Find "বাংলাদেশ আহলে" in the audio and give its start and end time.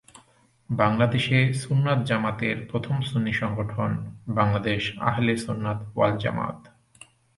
4.29-5.33